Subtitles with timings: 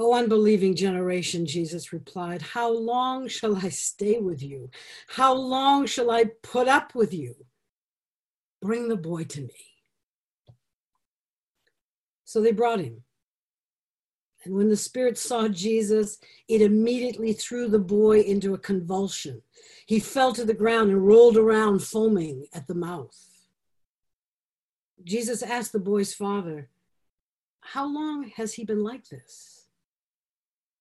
[0.00, 4.70] O unbelieving generation, Jesus replied, How long shall I stay with you?
[5.08, 7.34] How long shall I put up with you?
[8.62, 9.74] Bring the boy to me.
[12.24, 13.02] So they brought him.
[14.44, 19.42] And when the spirit saw Jesus, it immediately threw the boy into a convulsion.
[19.84, 23.18] He fell to the ground and rolled around, foaming at the mouth.
[25.02, 26.68] Jesus asked the boy's father,
[27.60, 29.57] How long has he been like this?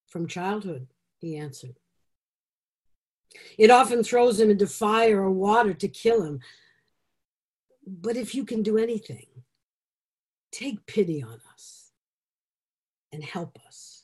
[0.08, 1.80] From childhood, he answered.
[3.58, 6.40] It often throws him into fire or water to kill him.
[7.86, 9.28] But if you can do anything,
[10.52, 11.92] take pity on us
[13.12, 14.04] and help us.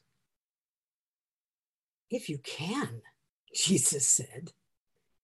[2.10, 3.02] If you can,
[3.56, 4.52] Jesus said,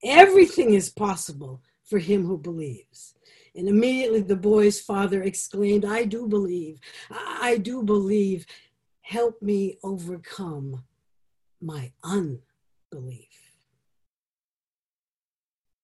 [0.04, 3.16] everything is possible for him who believes.
[3.56, 6.80] And immediately the boy's father exclaimed, I do believe,
[7.12, 8.46] I do believe.
[9.10, 10.84] Help me overcome
[11.60, 12.44] my unbelief.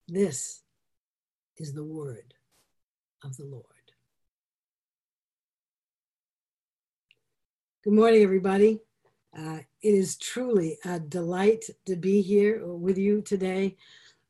[0.08, 0.62] This
[1.58, 2.36] is the word
[3.24, 3.66] of the Lord.
[7.84, 8.82] Good morning, everybody.
[9.36, 13.76] Uh, it is truly a delight to be here with you today.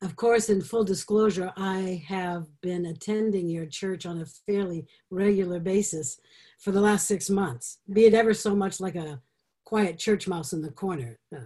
[0.02, 5.59] Of course, in full disclosure, I have been attending your church on a fairly regular
[5.59, 6.17] basis
[6.59, 9.22] for the last six months, be it ever so much like a
[9.66, 11.42] quiet church mouse in the corner uh,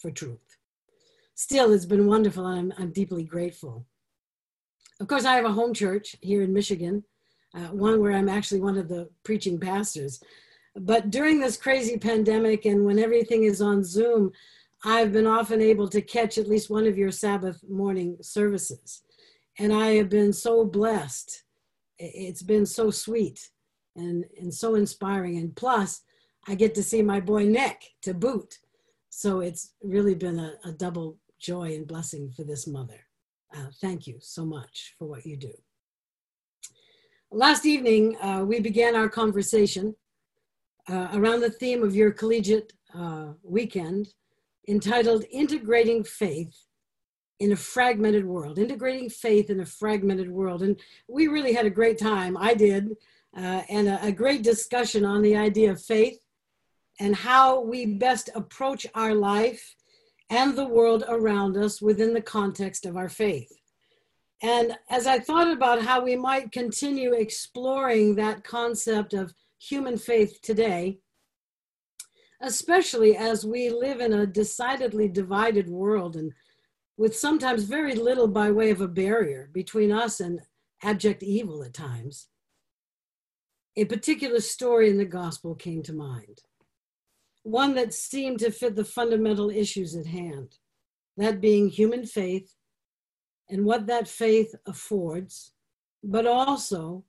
[0.00, 0.56] for truth.
[1.34, 3.86] Still, it's been wonderful and I'm, I'm, deeply grateful.
[5.00, 7.04] Of course, I have a home church here in Michigan,
[7.54, 10.20] uh, one where I'm actually one of the preaching pastors.
[10.74, 14.32] But during this crazy pandemic and when everything is on Zoom,
[14.84, 19.02] I've been often able to catch at least one of your Sabbath morning services.
[19.58, 21.44] And I have been so blessed.
[21.98, 23.50] It's been so sweet
[23.98, 25.36] and, and so inspiring.
[25.36, 26.02] And plus,
[26.46, 28.58] I get to see my boy Nick to boot.
[29.10, 33.00] So it's really been a, a double joy and blessing for this mother.
[33.54, 35.52] Uh, thank you so much for what you do.
[37.30, 39.94] Last evening, uh, we began our conversation
[40.88, 44.08] uh, around the theme of your collegiate uh, weekend
[44.66, 46.56] entitled Integrating Faith
[47.40, 48.58] in a Fragmented World.
[48.58, 50.62] Integrating Faith in a Fragmented World.
[50.62, 50.78] And
[51.08, 52.36] we really had a great time.
[52.36, 52.96] I did
[53.36, 56.18] uh, and a, a great discussion on the idea of faith
[57.00, 59.74] and how we best approach our life
[60.30, 63.52] and the world around us within the context of our faith.
[64.42, 70.40] And as I thought about how we might continue exploring that concept of human faith
[70.42, 70.98] today,
[72.40, 76.32] especially as we live in a decidedly divided world and
[76.96, 80.40] with sometimes very little by way of a barrier between us and
[80.82, 82.28] abject evil at times,
[83.78, 86.42] a particular story in the gospel came to mind,
[87.44, 90.56] one that seemed to fit the fundamental issues at hand,
[91.16, 92.56] that being human faith
[93.48, 95.52] and what that faith affords,
[96.02, 97.04] but also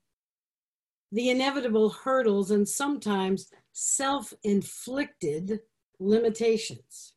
[1.12, 5.62] the inevitable hurdles and sometimes self inflicted
[6.00, 7.14] limitations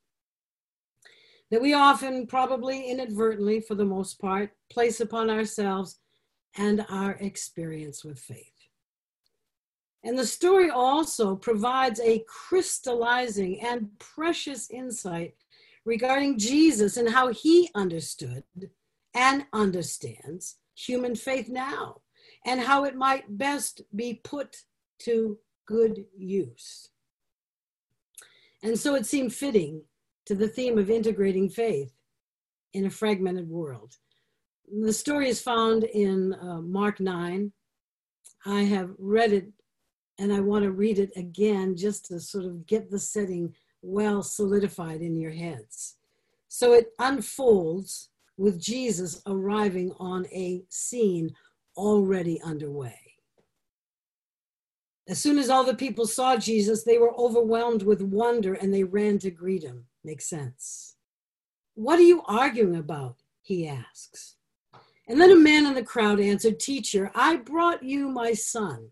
[1.51, 5.99] that we often, probably inadvertently for the most part, place upon ourselves
[6.57, 8.52] and our experience with faith.
[10.05, 15.35] And the story also provides a crystallizing and precious insight
[15.85, 18.45] regarding Jesus and how he understood
[19.15, 22.01] and understands human faith now
[22.45, 24.57] and how it might best be put
[25.01, 26.91] to good use.
[28.63, 29.83] And so it seemed fitting
[30.27, 31.93] to the theme of integrating faith
[32.73, 33.97] in a fragmented world.
[34.81, 37.53] The story is found in uh, Mark 9.
[38.47, 39.53] I have read it
[40.19, 44.23] and I want to read it again just to sort of get the setting well
[44.23, 45.97] solidified in your heads.
[46.49, 51.35] So it unfolds with Jesus arriving on a scene
[51.77, 52.99] already underway.
[55.09, 58.85] As soon as all the people saw Jesus, they were overwhelmed with wonder and they
[58.85, 59.87] ran to greet him.
[60.05, 60.97] Makes sense.
[61.75, 63.17] What are you arguing about?
[63.43, 64.37] He asks.
[65.09, 68.91] And then a man in the crowd answered, Teacher, I brought you my son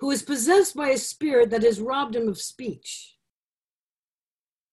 [0.00, 3.16] who is possessed by a spirit that has robbed him of speech.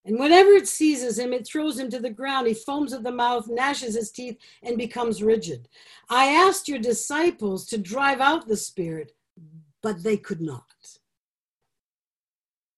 [0.06, 2.48] And whenever it seizes him, it throws him to the ground.
[2.48, 5.68] He foams at the mouth, gnashes his teeth, and becomes rigid.
[6.10, 9.12] I asked your disciples to drive out the spirit,
[9.84, 10.64] but they could not.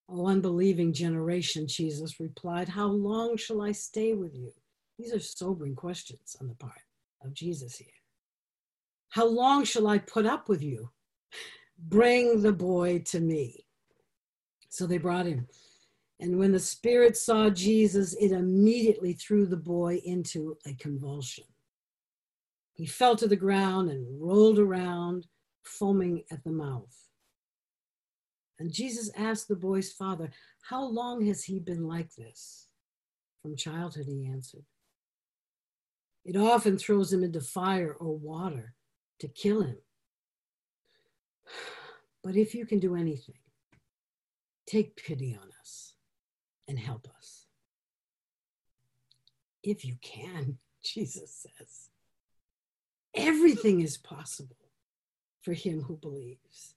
[0.10, 4.52] O unbelieving generation, Jesus replied, How long shall I stay with you?
[4.98, 6.82] These are sobering questions on the part
[7.24, 7.88] of Jesus here.
[9.10, 10.90] How long shall I put up with you?
[11.88, 13.66] Bring the boy to me.
[14.70, 15.48] So they brought him.
[16.20, 21.46] And when the spirit saw Jesus, it immediately threw the boy into a convulsion.
[22.74, 25.28] He fell to the ground and rolled around,
[25.64, 26.96] foaming at the mouth.
[28.60, 30.30] And Jesus asked the boy's father,
[30.70, 32.68] How long has he been like this?
[33.42, 34.66] From childhood, he answered.
[36.26, 38.76] It often throws him into fire or water
[39.20, 39.78] to kill him.
[42.24, 43.40] But if you can do anything,
[44.66, 45.94] take pity on us
[46.68, 47.48] and help us.
[49.64, 51.90] If you can, Jesus says.
[53.16, 54.56] Everything is possible
[55.42, 56.76] for him who believes.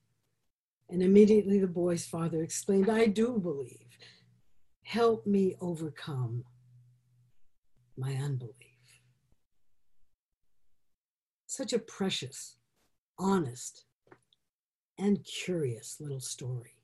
[0.89, 3.99] And immediately the boy's father exclaimed, I do believe.
[4.83, 6.45] Help me overcome
[7.97, 8.57] my unbelief.
[11.47, 12.57] Such a precious,
[13.19, 13.85] honest,
[14.99, 16.77] and curious little story.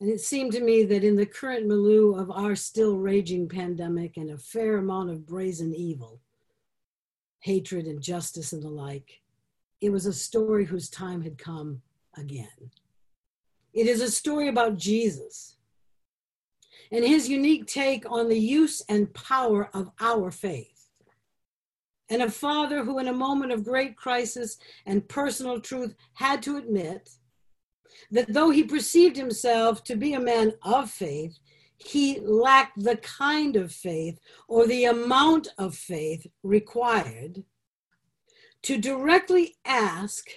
[0.00, 4.16] And it seemed to me that in the current milieu of our still raging pandemic
[4.16, 6.20] and a fair amount of brazen evil,
[7.40, 9.22] hatred, injustice, and the like,
[9.80, 11.82] it was a story whose time had come
[12.16, 12.70] again.
[13.72, 15.56] It is a story about Jesus
[16.90, 20.77] and his unique take on the use and power of our faith.
[22.10, 26.56] And a father who, in a moment of great crisis and personal truth, had to
[26.56, 27.10] admit
[28.10, 31.38] that though he perceived himself to be a man of faith,
[31.76, 34.18] he lacked the kind of faith
[34.48, 37.44] or the amount of faith required
[38.62, 40.28] to directly ask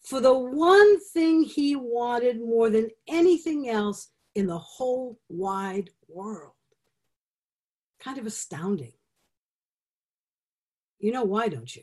[0.00, 6.52] for the one thing he wanted more than anything else in the whole wide world.
[7.98, 8.92] Kind of astounding.
[11.04, 11.82] You know why, don't you?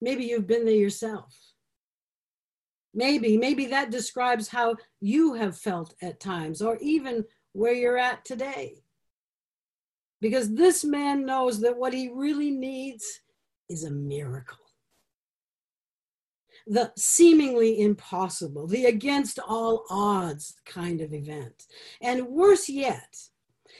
[0.00, 1.36] Maybe you've been there yourself.
[2.94, 7.24] Maybe, maybe that describes how you have felt at times, or even
[7.54, 8.84] where you're at today.
[10.20, 13.22] Because this man knows that what he really needs
[13.68, 14.70] is a miracle.
[16.68, 21.66] The seemingly impossible, the against all odds kind of event.
[22.00, 23.16] And worse yet,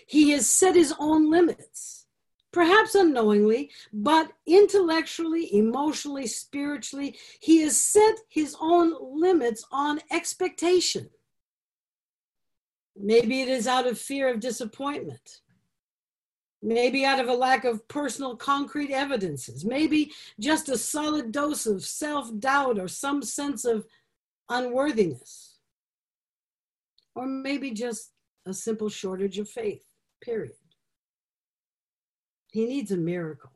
[0.05, 2.08] he has set his own limits
[2.53, 11.11] perhaps unknowingly, but intellectually, emotionally, spiritually, he has set his own limits on expectation.
[12.97, 15.41] Maybe it is out of fear of disappointment.
[16.61, 19.65] Maybe out of a lack of personal concrete evidences.
[19.65, 23.87] Maybe just a solid dose of self doubt or some sense of
[24.49, 25.59] unworthiness.
[27.15, 28.11] Or maybe just
[28.47, 29.85] a simple shortage of faith,
[30.21, 30.55] period.
[32.51, 33.53] He needs a miracle.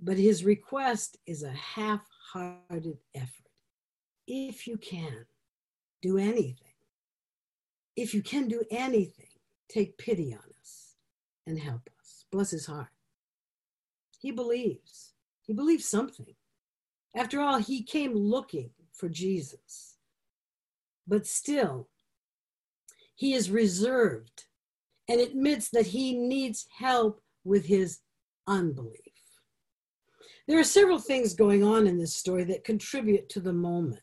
[0.00, 2.00] But his request is a half
[2.32, 3.50] hearted effort.
[4.26, 5.26] If you can,
[6.00, 6.56] do anything.
[7.96, 9.26] If you can do anything,
[9.68, 10.94] take pity on us
[11.46, 12.24] and help us.
[12.30, 12.88] Bless his heart.
[14.20, 15.12] He believes.
[15.42, 16.34] He believes something.
[17.14, 19.96] After all, he came looking for Jesus.
[21.06, 21.88] But still,
[23.14, 24.44] he is reserved
[25.08, 28.00] and admits that he needs help with his
[28.46, 28.98] unbelief.
[30.48, 34.00] There are several things going on in this story that contribute to the moment.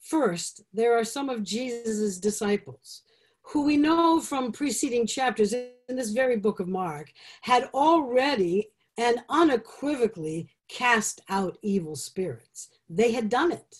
[0.00, 3.02] First, there are some of Jesus' disciples
[3.42, 7.12] who we know from preceding chapters in this very book of Mark
[7.42, 12.68] had already and unequivocally cast out evil spirits.
[12.88, 13.76] They had done it.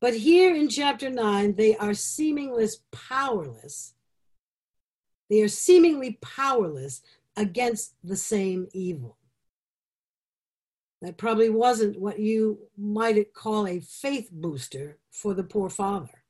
[0.00, 3.94] But here in chapter 9, they are seemingly powerless
[5.28, 7.02] they are seemingly powerless
[7.36, 9.18] against the same evil.
[11.02, 16.22] That probably wasn't what you might call a faith booster for the poor father.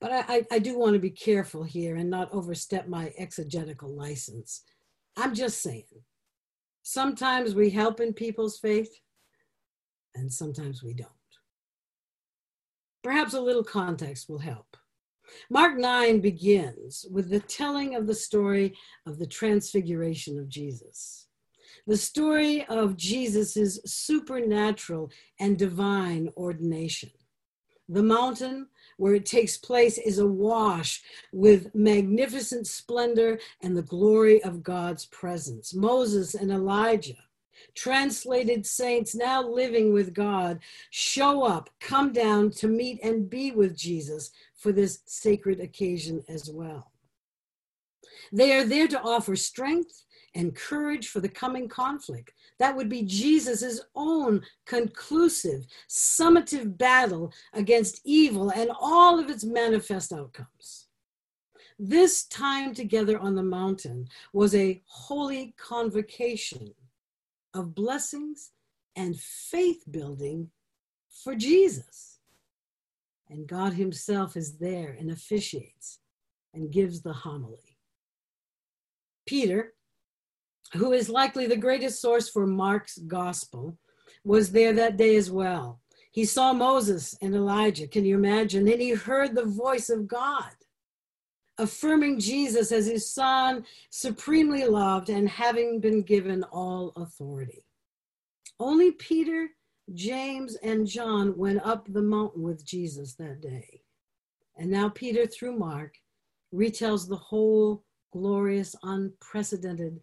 [0.00, 4.62] But I, I, do want to be careful here and not overstep my exegetical license.
[5.16, 6.04] I'm just saying,
[6.84, 9.00] sometimes we help in people's faith,
[10.14, 11.10] and sometimes we don't.
[13.02, 14.76] Perhaps a little context will help.
[15.50, 18.74] Mark 9 begins with the telling of the story
[19.06, 21.26] of the transfiguration of Jesus.
[21.86, 27.10] The story of Jesus' supernatural and divine ordination.
[27.88, 28.66] The mountain
[28.98, 35.74] where it takes place is awash with magnificent splendor and the glory of God's presence.
[35.74, 37.16] Moses and Elijah
[37.74, 43.76] translated saints now living with God show up, come down to meet and be with
[43.76, 46.92] Jesus for this sacred occasion as well.
[48.32, 52.32] They are there to offer strength and courage for the coming conflict.
[52.58, 60.12] That would be Jesus' own conclusive, summative battle against evil and all of its manifest
[60.12, 60.86] outcomes.
[61.78, 66.74] This time together on the mountain was a holy convocation
[67.54, 68.50] of blessings
[68.96, 70.50] and faith building
[71.08, 72.17] for Jesus.
[73.30, 76.00] And God Himself is there and officiates
[76.54, 77.76] and gives the homily.
[79.26, 79.74] Peter,
[80.72, 83.76] who is likely the greatest source for Mark's gospel,
[84.24, 85.80] was there that day as well.
[86.10, 88.66] He saw Moses and Elijah, can you imagine?
[88.66, 90.52] And he heard the voice of God
[91.58, 97.64] affirming Jesus as his son, supremely loved and having been given all authority.
[98.60, 99.48] Only Peter,
[99.94, 103.82] James, and John went up the mountain with Jesus that day.
[104.56, 105.96] And now Peter, through Mark,
[106.52, 110.00] retells the whole glorious, unprecedented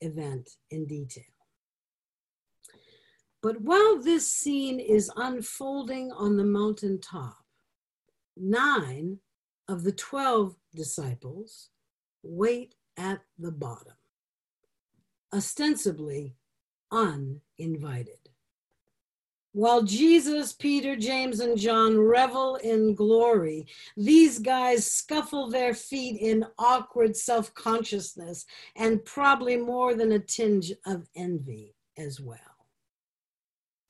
[0.00, 1.24] event in detail.
[3.42, 7.38] But while this scene is unfolding on the mountaintop,
[8.36, 9.18] nine
[9.68, 11.70] of the 12 disciples
[12.22, 13.94] wait at the bottom,
[15.32, 16.36] ostensibly
[16.92, 18.19] uninvited.
[19.52, 23.66] While Jesus, Peter, James, and John revel in glory,
[23.96, 30.72] these guys scuffle their feet in awkward self consciousness and probably more than a tinge
[30.86, 32.38] of envy as well.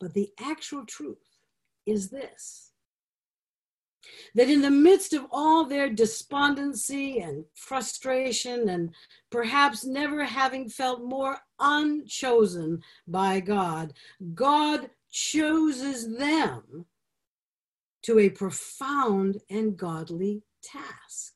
[0.01, 1.19] But the actual truth
[1.85, 2.71] is this
[4.35, 8.95] that in the midst of all their despondency and frustration, and
[9.31, 13.93] perhaps never having felt more unchosen by God,
[14.35, 16.87] God chooses them
[18.03, 21.35] to a profound and godly task.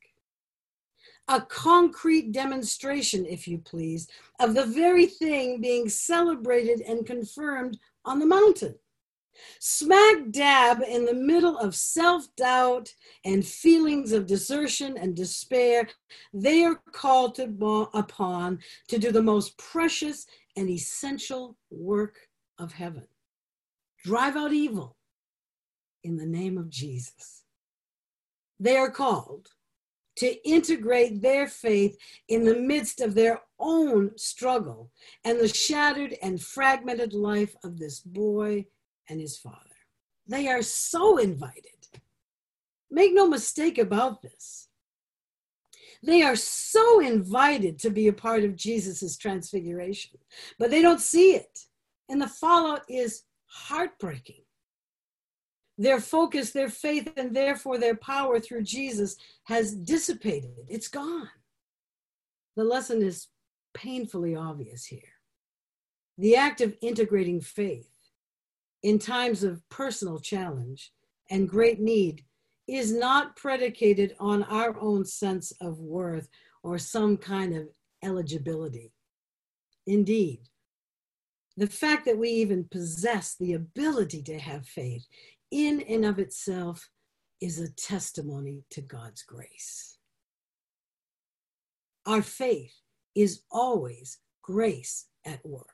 [1.29, 4.09] A concrete demonstration, if you please,
[4.41, 8.75] of the very thing being celebrated and confirmed on the mountain.
[9.59, 15.89] Smack dab in the middle of self doubt and feelings of desertion and despair,
[16.33, 20.27] they are called to, upon to do the most precious
[20.57, 22.29] and essential work
[22.59, 23.07] of heaven
[24.05, 24.97] drive out evil
[26.05, 27.45] in the name of Jesus.
[28.61, 29.49] They are called
[30.17, 31.97] to integrate their faith
[32.29, 34.91] in the midst of their own struggle
[35.25, 38.67] and the shattered and fragmented life of this boy
[39.09, 39.59] and his father.
[40.27, 41.71] They are so invited.
[42.91, 44.69] Make no mistake about this.
[46.03, 50.19] They are so invited to be a part of Jesus' transfiguration,
[50.59, 51.61] but they don't see it.
[52.09, 53.23] And the fallout is
[53.55, 54.43] heartbreaking.
[55.79, 60.51] Their focus, their faith, and therefore their power through Jesus has dissipated.
[60.69, 61.31] It's gone.
[62.57, 63.29] The lesson is
[63.73, 65.01] painfully obvious here.
[66.19, 67.89] The act of integrating faith
[68.83, 70.93] in times of personal challenge
[71.31, 72.25] and great need
[72.67, 76.29] is not predicated on our own sense of worth
[76.63, 77.69] or some kind of
[78.03, 78.93] eligibility.
[79.87, 80.41] Indeed,
[81.57, 85.07] the fact that we even possess the ability to have faith
[85.51, 86.89] in and of itself
[87.41, 89.99] is a testimony to God's grace.
[92.07, 92.75] Our faith
[93.15, 95.67] is always grace at work.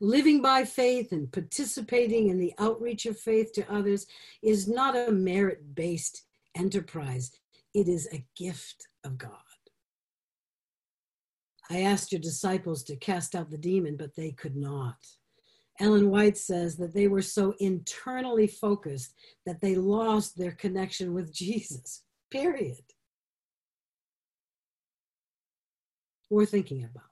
[0.00, 4.06] Living by faith and participating in the outreach of faith to others
[4.42, 6.24] is not a merit based
[6.56, 7.32] enterprise,
[7.74, 9.47] it is a gift of God.
[11.70, 14.96] I asked your disciples to cast out the demon, but they could not.
[15.80, 19.14] Ellen White says that they were so internally focused
[19.46, 22.80] that they lost their connection with Jesus, period.
[26.30, 27.04] Worth thinking about.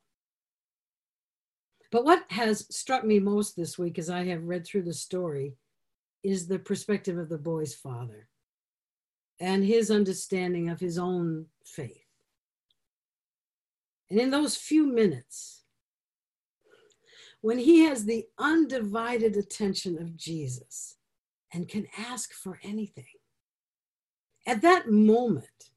[1.92, 5.54] But what has struck me most this week as I have read through the story
[6.22, 8.28] is the perspective of the boy's father
[9.38, 12.05] and his understanding of his own faith.
[14.10, 15.64] And in those few minutes,
[17.40, 20.96] when he has the undivided attention of Jesus
[21.52, 23.04] and can ask for anything,
[24.46, 25.70] at that moment,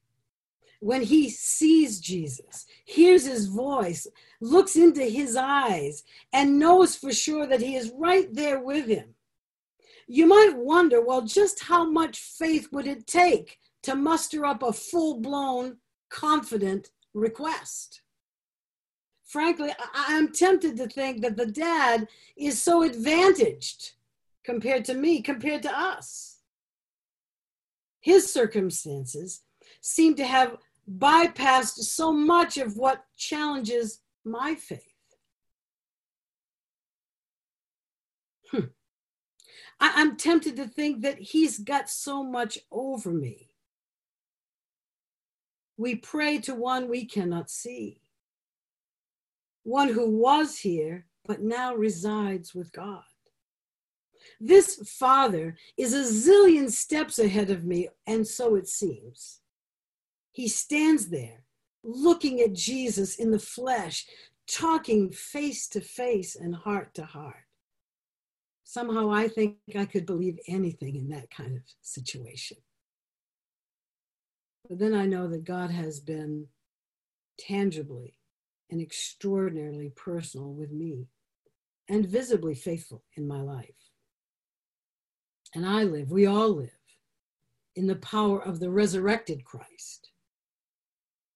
[0.80, 4.08] when he sees Jesus, hears his voice,
[4.40, 9.16] looks into his eyes, and knows for sure that he is right there with him,
[10.08, 14.74] you might wonder well, just how much faith would it take to muster up a
[14.74, 15.78] full blown,
[16.10, 18.02] confident request?
[19.30, 23.94] Frankly, I- am tempted to think that the dad is so advantaged
[24.44, 26.40] compared to me, compared to us.
[28.02, 29.44] His circumstances
[29.82, 30.58] seem to have
[30.92, 34.96] bypassed so much of what challenges my faith.
[38.52, 38.72] Hmm.
[39.80, 43.52] I, am tempted to think that he's got so much over me.
[45.78, 48.02] We pray to one we cannot see,
[49.70, 53.04] one who was here but now resides with God.
[54.40, 59.42] This father is a zillion steps ahead of me, and so it seems.
[60.32, 61.44] He stands there
[61.84, 64.08] looking at Jesus in the flesh,
[64.48, 67.46] talking face to face and heart to heart.
[68.64, 72.58] Somehow I think I could believe anything in that kind of situation.
[74.68, 76.48] But then I know that God has been
[77.38, 78.16] tangibly
[78.70, 81.08] and extraordinarily personal with me
[81.88, 83.70] and visibly faithful in my life.
[85.56, 86.70] And I live, we all live,
[87.76, 90.12] in the power of the resurrected Christ.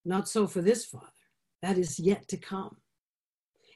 [0.05, 1.07] Not so for this Father,
[1.61, 2.77] that is yet to come.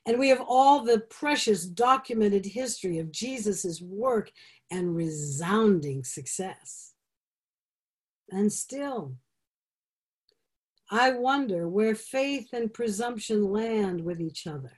[0.05, 4.31] And we have all the precious documented history of Jesus' work
[4.71, 6.93] and resounding success.
[8.29, 9.15] And still,
[10.89, 14.71] I wonder where faith and presumption land with each other,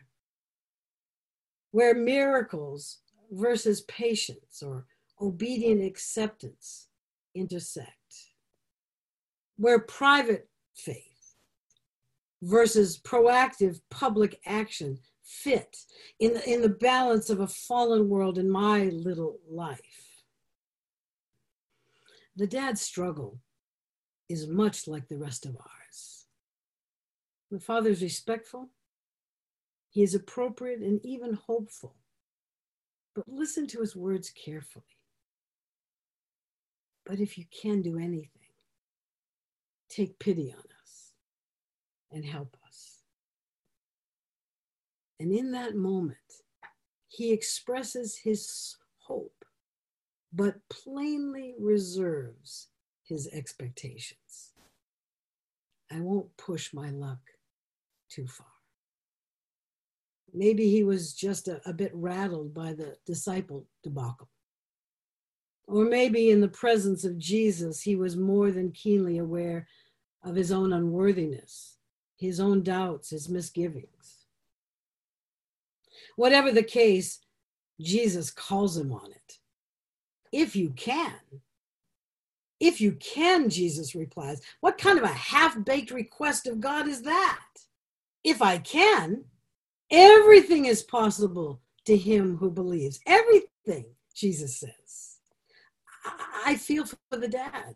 [1.71, 2.99] where miracles
[3.31, 4.85] versus patience or
[5.21, 6.87] obedient acceptance
[7.35, 8.31] intersect,
[9.57, 11.35] where private faith
[12.41, 15.77] versus proactive public action fit
[16.19, 20.23] in the, in the balance of a fallen world in my little life.
[22.35, 23.39] The dad's struggle
[24.27, 25.78] is much like the rest of ours.
[27.51, 28.69] The father is respectful,
[29.89, 31.95] he is appropriate and even hopeful,
[33.15, 34.85] but listen to his words carefully.
[37.05, 38.29] But if you can do anything,
[39.89, 41.13] take pity on us
[42.11, 43.01] and help us.
[45.19, 46.17] And in that moment,
[47.07, 49.43] he expresses his hope,
[50.31, 52.67] but plainly reserves
[53.03, 54.53] his expectations.
[55.91, 57.17] I won't push my luck
[58.09, 58.47] too far.
[60.33, 64.29] Maybe he was just a, a bit rattled by the disciple debacle.
[65.67, 69.67] Or maybe in the presence of Jesus, he was more than keenly aware
[70.23, 71.77] of his own unworthiness,
[72.17, 74.25] his own doubts, his misgivings.
[76.15, 77.19] Whatever the case,
[77.79, 79.39] Jesus calls him on it.
[80.31, 81.13] If you can.
[82.59, 84.41] If you can, Jesus replies.
[84.59, 87.45] What kind of a half baked request of God is that?
[88.23, 89.25] If I can,
[89.91, 92.99] everything is possible to him who believes.
[93.05, 95.17] Everything, Jesus says.
[96.45, 97.75] I feel for the dad.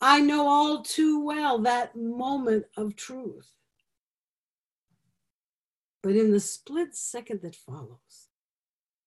[0.00, 3.52] I know all too well that moment of truth.
[6.02, 8.28] But in the split second that follows,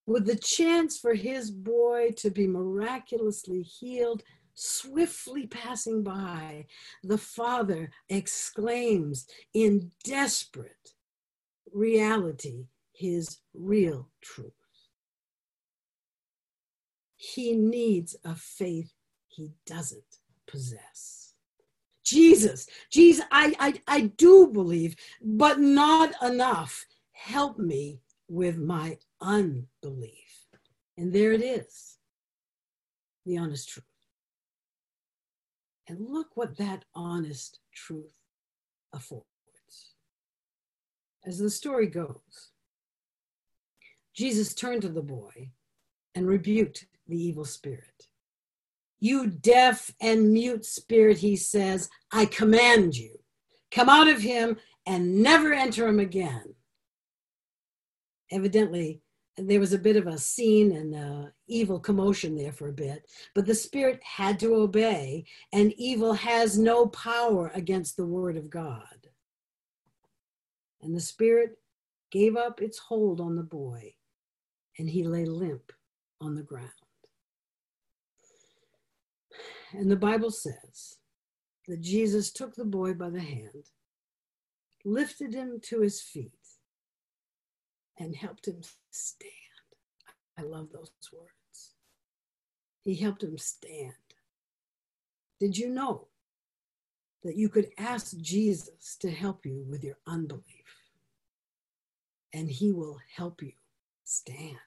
[0.06, 4.22] with the chance for his boy to be miraculously healed
[4.54, 6.66] swiftly passing by,
[7.02, 10.94] the father exclaims in desperate
[11.72, 14.52] reality his real truth.
[17.16, 18.92] He needs a faith
[19.28, 21.34] he doesn't possess.
[22.04, 26.84] Jesus, Jesus, I, I, I do believe, but not enough.
[27.12, 30.46] Help me with my unbelief.
[30.98, 31.96] And there it is,
[33.24, 33.93] the honest truth.
[35.88, 38.16] And look what that honest truth
[38.92, 39.24] affords.
[41.26, 42.50] As the story goes,
[44.14, 45.50] Jesus turned to the boy
[46.14, 48.08] and rebuked the evil spirit.
[49.00, 53.18] You deaf and mute spirit, he says, I command you,
[53.70, 56.54] come out of him and never enter him again.
[58.30, 59.02] Evidently,
[59.36, 63.46] there was a bit of a scene and evil commotion there for a bit, but
[63.46, 69.08] the spirit had to obey, and evil has no power against the word of God.
[70.82, 71.58] And the spirit
[72.10, 73.94] gave up its hold on the boy,
[74.78, 75.72] and he lay limp
[76.20, 76.70] on the ground.
[79.72, 80.98] And the Bible says
[81.66, 83.70] that Jesus took the boy by the hand,
[84.84, 86.43] lifted him to his feet,
[87.98, 89.30] and helped him stand.
[90.38, 91.74] I love those words.
[92.82, 93.92] He helped him stand.
[95.40, 96.08] Did you know
[97.22, 100.44] that you could ask Jesus to help you with your unbelief?
[102.32, 103.52] And he will help you
[104.04, 104.58] stand.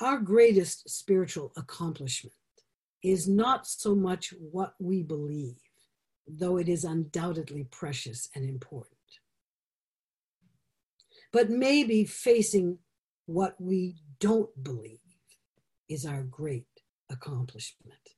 [0.00, 2.34] Our greatest spiritual accomplishment
[3.02, 5.60] is not so much what we believe,
[6.26, 8.99] though it is undoubtedly precious and important.
[11.32, 12.78] But maybe facing
[13.26, 14.98] what we don't believe
[15.88, 16.66] is our great
[17.08, 18.10] accomplishment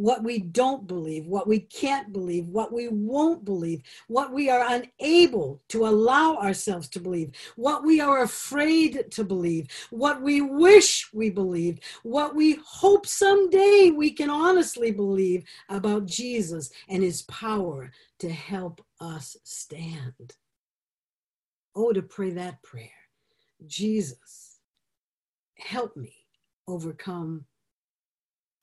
[0.00, 4.64] what we don't believe, what we can't believe, what we won't believe, what we are
[4.66, 11.10] unable to allow ourselves to believe, what we are afraid to believe, what we wish
[11.12, 17.90] we believed, what we hope someday we can honestly believe about Jesus and his power
[18.20, 20.34] to help us stand.
[21.74, 22.90] Oh, to pray that prayer
[23.66, 24.58] Jesus,
[25.58, 26.14] help me
[26.66, 27.44] overcome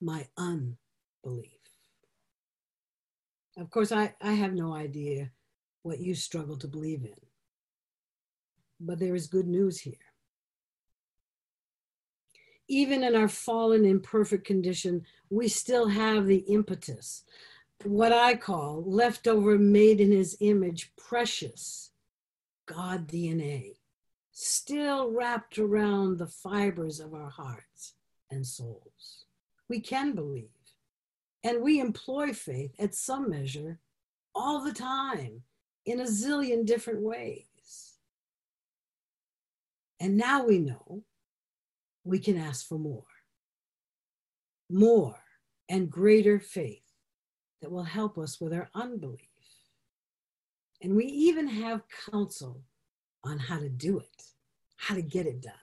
[0.01, 1.51] my unbelief.
[3.57, 5.31] Of course, I, I have no idea
[5.83, 7.15] what you struggle to believe in,
[8.79, 9.93] but there is good news here.
[12.67, 17.23] Even in our fallen, imperfect condition, we still have the impetus,
[17.83, 21.91] what I call leftover made in his image, precious
[22.67, 23.77] God DNA,
[24.31, 27.95] still wrapped around the fibers of our hearts
[28.29, 29.25] and souls.
[29.67, 30.49] We can believe.
[31.43, 33.79] And we employ faith at some measure
[34.35, 35.41] all the time
[35.85, 37.93] in a zillion different ways.
[39.99, 41.03] And now we know
[42.03, 43.03] we can ask for more,
[44.69, 45.19] more
[45.69, 46.83] and greater faith
[47.61, 49.26] that will help us with our unbelief.
[50.81, 52.61] And we even have counsel
[53.23, 54.23] on how to do it,
[54.77, 55.53] how to get it done.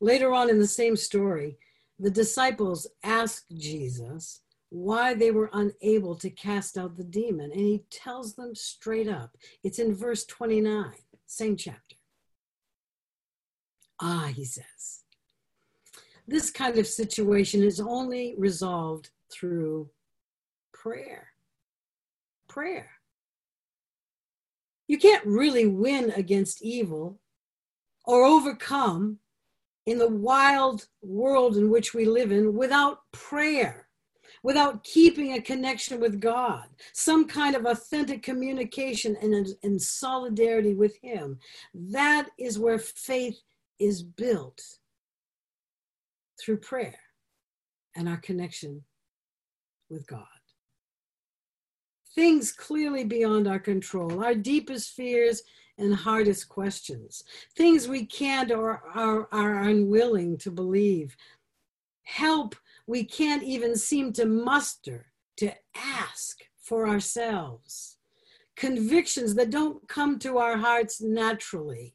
[0.00, 1.58] Later on in the same story,
[1.98, 7.52] the disciples ask Jesus why they were unable to cast out the demon.
[7.52, 9.36] And he tells them straight up.
[9.62, 10.92] It's in verse 29,
[11.26, 11.96] same chapter.
[14.00, 15.04] Ah, he says,
[16.26, 19.90] this kind of situation is only resolved through
[20.72, 21.28] prayer.
[22.48, 22.90] Prayer.
[24.92, 27.18] You can't really win against evil
[28.04, 29.20] or overcome
[29.86, 33.88] in the wild world in which we live in without prayer
[34.42, 40.94] without keeping a connection with God, some kind of authentic communication and, and solidarity with
[41.00, 41.38] Him.
[41.72, 43.40] That is where faith
[43.78, 44.60] is built
[46.38, 46.98] through prayer
[47.96, 48.82] and our connection
[49.88, 50.41] with God.
[52.14, 55.42] Things clearly beyond our control, our deepest fears
[55.78, 57.24] and hardest questions,
[57.56, 61.16] things we can't or are, are unwilling to believe.
[62.02, 62.54] Help
[62.86, 67.96] we can't even seem to muster to ask for ourselves.
[68.56, 71.94] Convictions that don't come to our hearts naturally.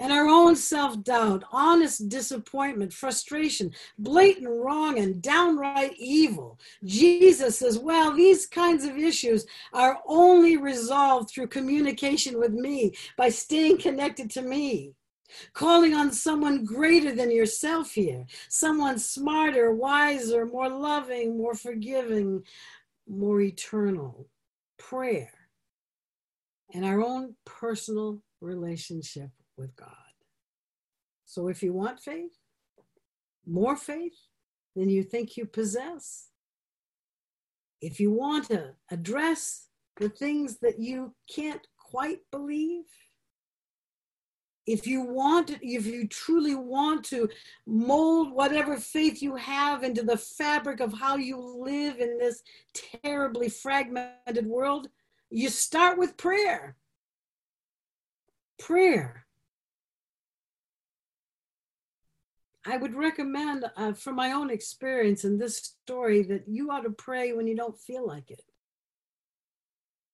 [0.00, 6.58] And our own self doubt, honest disappointment, frustration, blatant wrong, and downright evil.
[6.84, 13.28] Jesus says, well, these kinds of issues are only resolved through communication with me by
[13.28, 14.94] staying connected to me
[15.52, 22.42] calling on someone greater than yourself here, someone smarter, wiser, more loving, more forgiving,
[23.06, 24.26] more eternal.
[24.76, 25.30] Prayer
[26.72, 29.88] and our own personal relationship with God.
[31.26, 32.32] So if you want faith,
[33.46, 34.18] more faith
[34.74, 36.30] than you think you possess,
[37.80, 39.66] if you want to address
[39.98, 42.84] the things that you can't quite believe,
[44.66, 47.28] if you want if you truly want to
[47.66, 52.42] mold whatever faith you have into the fabric of how you live in this
[53.02, 54.88] terribly fragmented world
[55.30, 56.76] you start with prayer
[58.58, 59.26] prayer
[62.70, 66.90] i would recommend uh, from my own experience in this story that you ought to
[66.90, 68.42] pray when you don't feel like it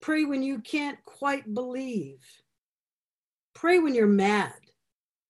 [0.00, 2.20] pray when you can't quite believe
[3.56, 4.52] Pray when you're mad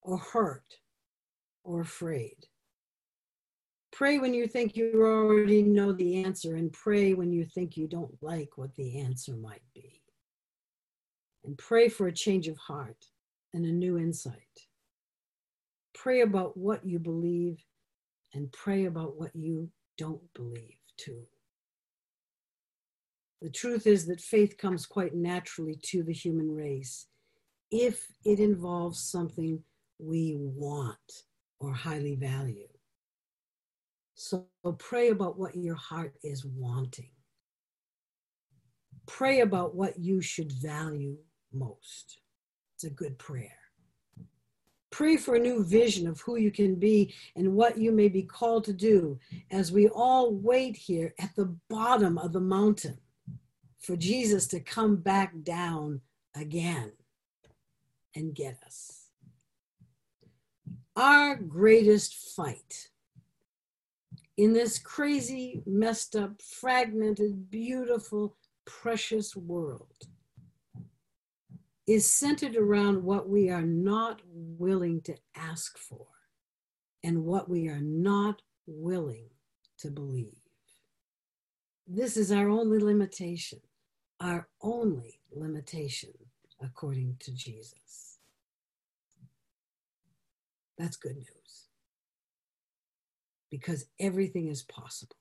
[0.02, 0.80] or hurt
[1.62, 2.34] or afraid.
[3.92, 7.86] Pray when you think you already know the answer, and pray when you think you
[7.86, 10.02] don't like what the answer might be.
[11.44, 13.06] And pray for a change of heart
[13.54, 14.65] and a new insight.
[16.06, 17.64] Pray about what you believe
[18.32, 21.22] and pray about what you don't believe too.
[23.42, 27.08] The truth is that faith comes quite naturally to the human race
[27.72, 29.64] if it involves something
[29.98, 31.24] we want
[31.58, 32.68] or highly value.
[34.14, 34.46] So
[34.78, 37.10] pray about what your heart is wanting.
[39.06, 41.16] Pray about what you should value
[41.52, 42.20] most.
[42.76, 43.65] It's a good prayer.
[44.90, 48.22] Pray for a new vision of who you can be and what you may be
[48.22, 49.18] called to do
[49.50, 52.98] as we all wait here at the bottom of the mountain
[53.78, 56.00] for Jesus to come back down
[56.34, 56.92] again
[58.14, 59.08] and get us.
[60.96, 62.88] Our greatest fight
[64.36, 70.08] in this crazy, messed up, fragmented, beautiful, precious world
[71.86, 76.06] is centered around what we are not willing to ask for
[77.04, 79.28] and what we are not willing
[79.78, 80.40] to believe.
[81.86, 83.60] This is our only limitation,
[84.20, 86.10] our only limitation,
[86.60, 88.18] according to Jesus.
[90.76, 91.68] That's good news
[93.50, 95.16] because everything is possible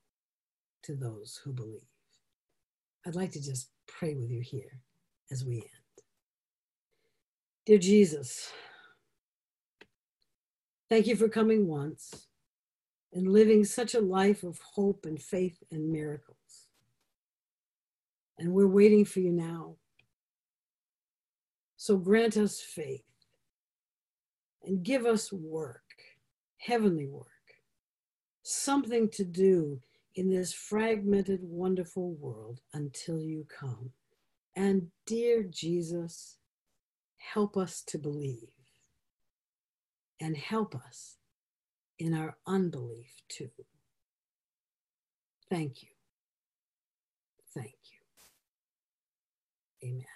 [0.83, 1.81] to those who believe.
[3.05, 4.81] I'd like to just pray with you here
[5.31, 5.84] as we end.
[7.65, 8.51] Dear Jesus,
[10.87, 12.27] thank you for coming once
[13.11, 16.67] and living such a life of hope and faith and miracles.
[18.37, 19.77] And we're waiting for you now.
[21.75, 23.01] So grant us faith
[24.63, 25.95] and give us work,
[26.57, 27.25] heavenly work,
[28.43, 29.81] something to do
[30.13, 33.89] in this fragmented, wonderful world until you come.
[34.55, 36.37] And dear Jesus,
[37.33, 38.49] help us to believe
[40.21, 41.17] and help us
[41.99, 43.49] in our unbelief too.
[45.49, 45.89] Thank you.
[47.53, 47.75] Thank
[49.81, 49.89] you.
[49.89, 50.14] Amen.